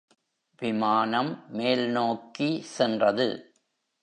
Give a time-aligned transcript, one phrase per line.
[0.61, 1.31] விமானம்
[1.51, 3.29] மேல்நோக்கி சென்றது